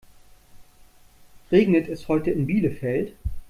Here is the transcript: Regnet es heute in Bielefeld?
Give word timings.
Regnet 1.51 1.87
es 1.87 2.07
heute 2.07 2.31
in 2.31 2.47
Bielefeld? 2.47 3.13